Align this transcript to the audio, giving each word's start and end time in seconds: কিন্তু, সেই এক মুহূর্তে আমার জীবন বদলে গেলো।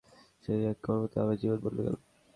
কিন্তু, 0.03 0.13
সেই 0.45 0.61
এক 0.65 0.89
মুহূর্তে 0.89 1.17
আমার 1.19 1.37
জীবন 1.37 1.57
বদলে 1.61 1.81
গেলো। 1.83 1.99